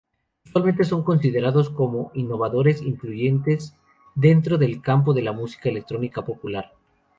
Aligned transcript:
Usualmente 0.47 0.83
son 0.83 1.03
considerados 1.03 1.69
como 1.69 2.09
innovadores 2.15 2.81
influyentes 2.81 3.75
dentro 4.15 4.57
del 4.57 4.81
campo 4.81 5.13
de 5.13 5.21
la 5.21 5.31
música 5.31 5.69
electrónica 5.69 6.25
popular. 6.25 6.73